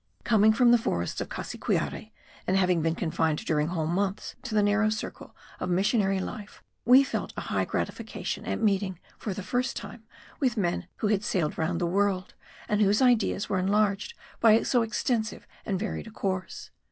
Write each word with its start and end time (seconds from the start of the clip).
Coming 0.23 0.51
from 0.51 0.71
the 0.71 0.79
forests 0.79 1.21
of 1.21 1.29
Cassiquiare, 1.29 2.11
and 2.47 2.57
having 2.57 2.81
been 2.81 2.95
confined 2.95 3.45
during 3.45 3.67
whole 3.67 3.85
months 3.85 4.33
to 4.41 4.55
the 4.55 4.63
narrow 4.63 4.89
circle 4.89 5.35
of 5.59 5.69
missionary 5.69 6.19
life, 6.19 6.63
we 6.85 7.03
felt 7.03 7.33
a 7.37 7.41
high 7.41 7.65
gratification 7.65 8.43
at 8.45 8.59
meeting 8.59 8.97
for 9.19 9.35
the 9.35 9.43
first 9.43 9.77
time 9.77 10.01
with 10.39 10.57
men 10.57 10.87
who 11.05 11.07
had 11.09 11.23
sailed 11.23 11.55
round 11.55 11.79
the 11.79 11.85
world, 11.85 12.33
and 12.67 12.81
whose 12.81 12.99
ideas 12.99 13.47
were 13.47 13.59
enlarged 13.59 14.15
by 14.39 14.63
so 14.63 14.81
extensive 14.81 15.45
and 15.67 15.77
varied 15.77 16.07
a 16.07 16.11
course. 16.11 16.71